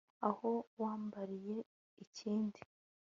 aho 0.29 0.49
wambariye 0.81 1.57
inkindi 2.03 2.61